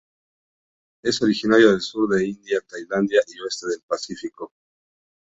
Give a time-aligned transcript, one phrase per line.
[1.03, 4.51] Es originario del sur de India, Tailandia y oeste del Pacífico.